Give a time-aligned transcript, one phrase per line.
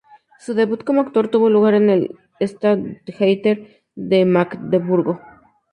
[0.39, 5.21] Su debut como actor tuvo lugar en el Stadttheater de Magdeburgo.